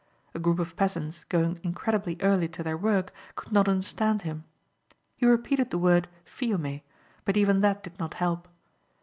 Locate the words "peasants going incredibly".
0.75-2.17